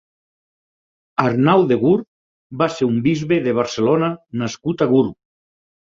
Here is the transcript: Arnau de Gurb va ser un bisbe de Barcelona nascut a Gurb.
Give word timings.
Arnau 1.23 1.65
de 1.73 1.77
Gurb 1.83 2.07
va 2.63 2.69
ser 2.77 2.89
un 2.95 2.97
bisbe 3.09 3.41
de 3.49 3.53
Barcelona 3.61 4.11
nascut 4.45 4.87
a 4.87 4.93
Gurb. 4.95 5.17